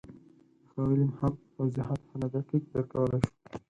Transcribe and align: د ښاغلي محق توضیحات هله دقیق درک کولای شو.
د 0.63 0.65
ښاغلي 0.71 1.05
محق 1.11 1.35
توضیحات 1.55 2.01
هله 2.11 2.27
دقیق 2.35 2.63
درک 2.71 2.87
کولای 2.91 3.19
شو. 3.25 3.33